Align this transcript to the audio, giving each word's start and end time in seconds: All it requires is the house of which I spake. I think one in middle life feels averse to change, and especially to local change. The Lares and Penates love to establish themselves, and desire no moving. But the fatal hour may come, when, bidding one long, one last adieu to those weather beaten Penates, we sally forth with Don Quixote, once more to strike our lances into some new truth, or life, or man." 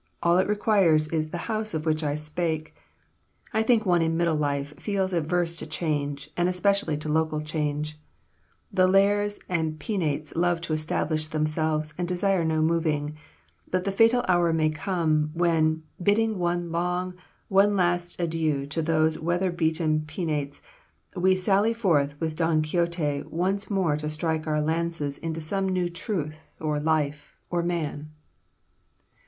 All 0.23 0.39
it 0.39 0.47
requires 0.47 1.07
is 1.09 1.29
the 1.29 1.37
house 1.45 1.75
of 1.75 1.85
which 1.85 2.03
I 2.03 2.15
spake. 2.15 2.75
I 3.53 3.61
think 3.61 3.85
one 3.85 4.01
in 4.01 4.17
middle 4.17 4.35
life 4.35 4.73
feels 4.79 5.13
averse 5.13 5.55
to 5.57 5.67
change, 5.67 6.27
and 6.35 6.49
especially 6.49 6.97
to 6.97 7.07
local 7.07 7.39
change. 7.39 7.99
The 8.73 8.87
Lares 8.87 9.37
and 9.47 9.79
Penates 9.79 10.35
love 10.35 10.59
to 10.61 10.73
establish 10.73 11.27
themselves, 11.27 11.93
and 11.99 12.07
desire 12.07 12.43
no 12.43 12.63
moving. 12.63 13.15
But 13.69 13.83
the 13.83 13.91
fatal 13.91 14.25
hour 14.27 14.51
may 14.51 14.71
come, 14.71 15.29
when, 15.35 15.83
bidding 16.01 16.39
one 16.39 16.71
long, 16.71 17.13
one 17.47 17.75
last 17.75 18.19
adieu 18.19 18.65
to 18.65 18.81
those 18.81 19.19
weather 19.19 19.51
beaten 19.51 20.01
Penates, 20.07 20.63
we 21.15 21.35
sally 21.35 21.75
forth 21.75 22.19
with 22.19 22.35
Don 22.35 22.63
Quixote, 22.63 23.21
once 23.29 23.69
more 23.69 23.95
to 23.97 24.09
strike 24.09 24.47
our 24.47 24.61
lances 24.61 25.19
into 25.19 25.41
some 25.41 25.69
new 25.69 25.89
truth, 25.89 26.49
or 26.59 26.79
life, 26.79 27.35
or 27.51 27.61
man." 27.61 28.09